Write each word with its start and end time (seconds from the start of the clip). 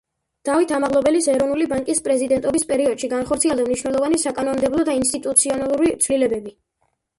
დავით 0.47 0.71
ამაღლობელის 0.77 1.27
ეროვნული 1.33 1.67
ბანკის 1.73 2.01
პრეზიდენტობის 2.07 2.65
პერიოდში 2.71 3.11
განხორციელდა 3.13 3.67
მნიშვნელოვანი 3.69 4.21
საკანონმდებლო 4.25 4.89
და 4.91 4.99
ინსტიტუციონალური 5.03 5.95
ცვლილებები. 6.09 6.59